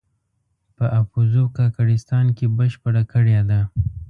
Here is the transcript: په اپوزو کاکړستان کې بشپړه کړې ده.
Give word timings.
په 0.75 0.85
اپوزو 1.01 1.43
کاکړستان 1.57 2.25
کې 2.37 2.45
بشپړه 2.57 3.03
کړې 3.11 3.39
ده. 3.49 3.61